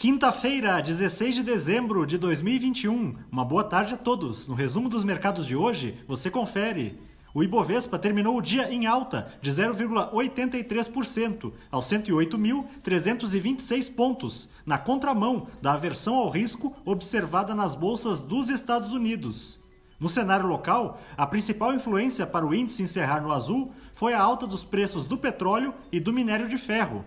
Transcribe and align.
Quinta-feira, 0.00 0.80
16 0.80 1.34
de 1.34 1.42
dezembro 1.42 2.06
de 2.06 2.16
2021. 2.16 3.16
Uma 3.30 3.44
boa 3.44 3.62
tarde 3.62 3.92
a 3.92 3.98
todos. 3.98 4.48
No 4.48 4.54
resumo 4.54 4.88
dos 4.88 5.04
mercados 5.04 5.46
de 5.46 5.54
hoje, 5.54 6.02
você 6.08 6.30
confere. 6.30 6.98
O 7.34 7.42
Ibovespa 7.42 7.98
terminou 7.98 8.34
o 8.34 8.40
dia 8.40 8.72
em 8.72 8.86
alta 8.86 9.34
de 9.42 9.50
0,83% 9.50 11.52
aos 11.70 11.84
108.326 11.84 13.94
pontos, 13.94 14.48
na 14.64 14.78
contramão 14.78 15.48
da 15.60 15.74
aversão 15.74 16.14
ao 16.14 16.30
risco 16.30 16.74
observada 16.82 17.54
nas 17.54 17.74
bolsas 17.74 18.22
dos 18.22 18.48
Estados 18.48 18.94
Unidos. 18.94 19.60
No 20.00 20.08
cenário 20.08 20.46
local, 20.46 20.98
a 21.14 21.26
principal 21.26 21.74
influência 21.74 22.26
para 22.26 22.46
o 22.46 22.54
índice 22.54 22.82
encerrar 22.82 23.20
no 23.20 23.32
azul 23.32 23.70
foi 23.92 24.14
a 24.14 24.22
alta 24.22 24.46
dos 24.46 24.64
preços 24.64 25.04
do 25.04 25.18
petróleo 25.18 25.74
e 25.92 26.00
do 26.00 26.10
minério 26.10 26.48
de 26.48 26.56
ferro. 26.56 27.04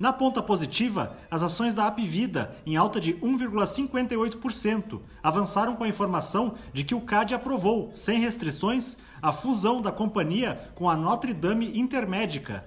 Na 0.00 0.14
ponta 0.14 0.42
positiva, 0.42 1.14
as 1.30 1.42
ações 1.42 1.74
da 1.74 1.86
Apvida, 1.86 2.56
em 2.64 2.74
alta 2.74 2.98
de 2.98 3.12
1,58%, 3.16 4.98
avançaram 5.22 5.76
com 5.76 5.84
a 5.84 5.88
informação 5.88 6.54
de 6.72 6.84
que 6.84 6.94
o 6.94 7.02
CAD 7.02 7.34
aprovou, 7.34 7.90
sem 7.92 8.18
restrições, 8.18 8.96
a 9.20 9.30
fusão 9.30 9.82
da 9.82 9.92
companhia 9.92 10.70
com 10.74 10.88
a 10.88 10.96
Notre 10.96 11.34
Dame 11.34 11.78
Intermédica. 11.78 12.64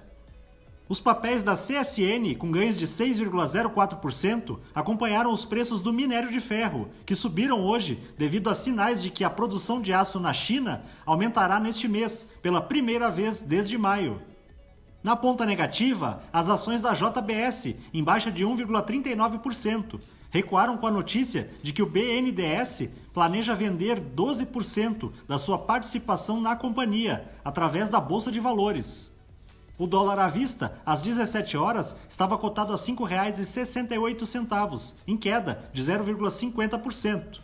Os 0.88 1.00
papéis 1.00 1.42
da 1.42 1.54
CSN, 1.54 2.36
com 2.38 2.52
ganhos 2.52 2.76
de 2.76 2.86
6,04%, 2.86 4.60
acompanharam 4.72 5.32
os 5.32 5.44
preços 5.44 5.80
do 5.80 5.92
minério 5.92 6.30
de 6.30 6.38
ferro, 6.38 6.88
que 7.04 7.16
subiram 7.16 7.64
hoje 7.64 8.00
devido 8.16 8.48
a 8.48 8.54
sinais 8.54 9.02
de 9.02 9.10
que 9.10 9.24
a 9.24 9.30
produção 9.30 9.82
de 9.82 9.92
aço 9.92 10.20
na 10.20 10.32
China 10.32 10.84
aumentará 11.04 11.58
neste 11.58 11.88
mês, 11.88 12.30
pela 12.40 12.60
primeira 12.60 13.10
vez 13.10 13.40
desde 13.40 13.76
maio. 13.76 14.22
Na 15.04 15.14
ponta 15.14 15.44
negativa, 15.44 16.24
as 16.32 16.48
ações 16.48 16.80
da 16.80 16.94
JBS, 16.94 17.76
em 17.92 18.02
baixa 18.02 18.32
de 18.32 18.42
1,39%, 18.42 20.00
recuaram 20.30 20.78
com 20.78 20.86
a 20.86 20.90
notícia 20.90 21.50
de 21.62 21.74
que 21.74 21.82
o 21.82 21.86
BNDES 21.86 22.88
planeja 23.12 23.54
vender 23.54 24.00
12% 24.00 25.12
da 25.28 25.38
sua 25.38 25.58
participação 25.58 26.40
na 26.40 26.56
companhia 26.56 27.30
através 27.44 27.90
da 27.90 28.00
Bolsa 28.00 28.32
de 28.32 28.40
Valores. 28.40 29.12
O 29.76 29.86
dólar 29.86 30.18
à 30.18 30.28
vista, 30.28 30.80
às 30.86 31.02
17 31.02 31.54
horas, 31.54 31.94
estava 32.08 32.38
cotado 32.38 32.72
a 32.72 32.76
R$ 32.76 32.82
5,68, 32.82 34.94
em 35.06 35.18
queda 35.18 35.68
de 35.70 35.82
0,50%. 35.82 37.43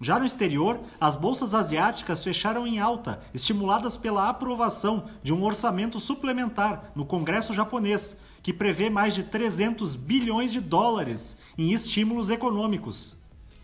Já 0.00 0.18
no 0.18 0.26
exterior, 0.26 0.80
as 1.00 1.16
bolsas 1.16 1.54
asiáticas 1.54 2.22
fecharam 2.22 2.66
em 2.66 2.78
alta, 2.78 3.20
estimuladas 3.32 3.96
pela 3.96 4.28
aprovação 4.28 5.08
de 5.22 5.32
um 5.32 5.42
orçamento 5.42 5.98
suplementar 5.98 6.92
no 6.94 7.06
Congresso 7.06 7.54
japonês, 7.54 8.20
que 8.42 8.52
prevê 8.52 8.90
mais 8.90 9.14
de 9.14 9.22
300 9.22 9.96
bilhões 9.96 10.52
de 10.52 10.60
dólares 10.60 11.38
em 11.56 11.72
estímulos 11.72 12.28
econômicos. 12.28 13.16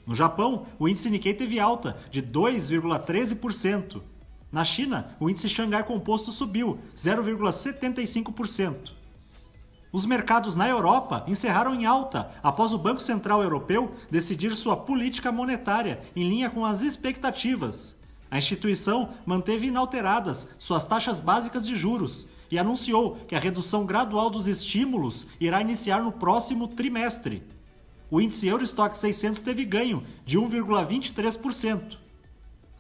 No 0.07 0.15
Japão, 0.15 0.67
o 0.79 0.89
índice 0.89 1.11
Nikkei 1.11 1.35
teve 1.35 1.61
alta 1.61 1.99
de 2.11 2.23
2,13%. 2.23 4.01
Na 4.51 4.65
China, 4.65 5.15
o 5.21 5.29
índice 5.29 5.49
Xangai 5.49 5.85
Composto 5.85 6.33
subiu 6.33 6.79
0,75%. 6.97 9.02
Os 9.93 10.07
mercados 10.07 10.57
na 10.57 10.67
Europa 10.67 11.23
encerraram 11.29 11.75
em 11.75 11.85
alta 11.85 12.31
após 12.43 12.73
o 12.73 12.79
Banco 12.79 13.01
Central 13.01 13.43
Europeu 13.43 13.93
decidir 14.11 14.57
sua 14.57 14.75
política 14.75 15.31
monetária 15.31 16.01
em 16.17 16.27
linha 16.27 16.49
com 16.49 16.65
as 16.65 16.81
expectativas. 16.81 17.95
A 18.31 18.39
instituição 18.39 19.11
manteve 19.27 19.67
inalteradas 19.67 20.49
suas 20.59 20.87
taxas 20.87 21.21
básicas 21.21 21.67
de 21.67 21.77
juros 21.77 22.27
e 22.51 22.59
anunciou 22.59 23.17
que 23.29 23.35
a 23.35 23.39
redução 23.39 23.85
gradual 23.85 24.31
dos 24.31 24.49
estímulos 24.49 25.27
irá 25.39 25.61
iniciar 25.61 26.03
no 26.03 26.11
próximo 26.11 26.69
trimestre. 26.69 27.43
O 28.11 28.19
índice 28.19 28.47
Eurostock 28.47 28.97
600 28.97 29.43
teve 29.43 29.63
ganho 29.67 30.03
de 30.25 30.39
1,23%. 30.39 32.02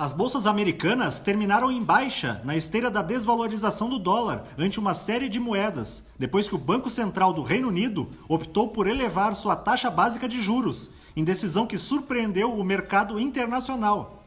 As 0.03 0.13
bolsas 0.13 0.49
americanas 0.49 1.21
terminaram 1.21 1.71
em 1.71 1.81
baixa 1.81 2.41
na 2.43 2.57
esteira 2.57 2.91
da 2.91 3.03
desvalorização 3.03 3.89
do 3.89 4.01
dólar 4.01 4.49
ante 4.59 4.81
uma 4.81 4.95
série 4.95 5.29
de 5.29 5.39
moedas, 5.39 6.05
depois 6.19 6.49
que 6.49 6.57
o 6.57 6.59
Banco 6.59 6.91
Central 6.91 7.33
do 7.33 7.41
Reino 7.41 7.69
Unido 7.69 8.11
optou 8.29 8.67
por 8.67 8.89
elevar 8.89 9.37
sua 9.37 9.55
taxa 9.55 9.89
básica 9.89 10.29
de 10.29 10.43
juros, 10.43 10.91
em 11.15 11.23
decisão 11.23 11.69
que 11.69 11.79
surpreendeu 11.79 12.53
o 12.53 12.65
mercado 12.65 13.21
internacional. 13.21 14.25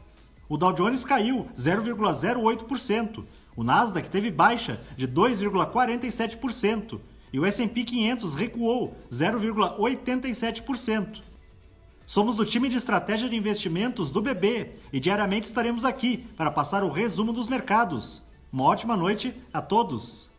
O 0.47 0.55
Dow 0.55 0.71
Jones 0.71 1.03
caiu 1.03 1.45
0,08%, 1.57 3.25
o 3.53 3.61
Nasdaq 3.61 4.09
teve 4.09 4.31
baixa 4.31 4.79
de 4.95 5.05
2,47% 5.05 7.01
e 7.33 7.39
o 7.41 7.45
S&P 7.45 7.83
500 7.83 8.33
recuou 8.33 8.95
0,87%. 9.11 11.34
Somos 12.05 12.35
do 12.35 12.45
time 12.45 12.69
de 12.69 12.75
estratégia 12.75 13.27
de 13.27 13.35
investimentos 13.35 14.11
do 14.11 14.21
BB 14.21 14.73
e 14.93 14.99
diariamente 14.99 15.47
estaremos 15.47 15.83
aqui 15.83 16.17
para 16.38 16.51
passar 16.51 16.83
o 16.83 16.91
resumo 16.91 17.33
dos 17.33 17.47
mercados. 17.47 18.21
Uma 18.53 18.66
ótima 18.66 18.95
noite 18.95 19.33
a 19.51 19.61
todos! 19.61 20.34